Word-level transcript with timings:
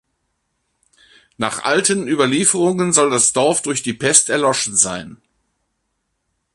Nach 1.37 1.63
alten 1.63 2.07
Überlieferungen 2.07 2.91
soll 2.91 3.11
das 3.11 3.33
Dorf 3.33 3.61
durch 3.61 3.83
die 3.83 3.93
Pest 3.93 4.31
erloschen 4.31 4.75
sein. 4.75 5.17